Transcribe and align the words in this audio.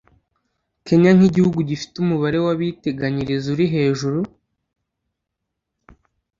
Kenya 0.87 1.11
nk’igihugu 1.17 1.59
gifite 1.69 1.95
umubare 2.03 2.37
w’abiteganyiriza 2.45 3.47
uri 3.53 3.65
hejuru 3.73 4.19